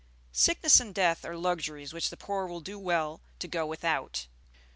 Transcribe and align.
Sickness 0.31 0.79
and 0.79 0.95
death 0.95 1.23
are 1.23 1.37
luxuries 1.37 1.93
which 1.93 2.09
the 2.09 2.17
poor 2.17 2.47
will 2.47 2.59
do 2.59 2.79
well 2.79 3.21
to 3.37 3.47
go 3.47 3.67
without. 3.67 4.25